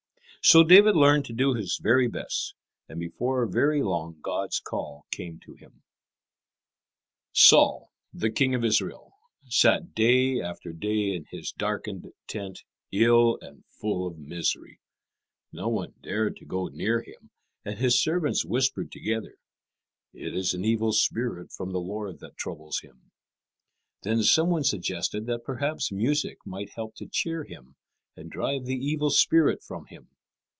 [0.43, 2.55] So David learned to do his very best,
[2.89, 5.83] and before very long God's call came to him.
[7.27, 9.11] [Illustration: Saul sat day after day in his darkened tent.] Saul, the King of Israel,
[9.49, 12.63] sat day after day in his darkened tent
[13.31, 14.79] ill and full of misery.
[15.51, 17.29] No one dared to go near him,
[17.63, 19.35] and his servants whispered together,
[20.11, 23.11] "It is an evil spirit from the Lord that troubles him."
[24.01, 27.75] Then some one suggested that perhaps music might help to cheer him
[28.15, 30.07] and drive the evil spirit from him.